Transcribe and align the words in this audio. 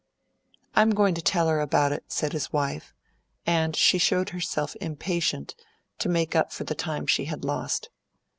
"I'm 0.75 0.95
going 0.95 1.13
to 1.13 1.21
tell 1.21 1.47
her 1.47 1.61
about 1.61 1.91
it," 1.91 2.05
said 2.07 2.33
his 2.33 2.51
wife, 2.51 2.95
and 3.45 3.75
she 3.75 3.99
showed 3.99 4.29
herself 4.29 4.75
impatient 4.81 5.53
to 5.99 6.09
make 6.09 6.35
up 6.35 6.51
for 6.51 6.63
the 6.63 6.73
time 6.73 7.05
she 7.05 7.25
had 7.25 7.45
lost. 7.45 7.91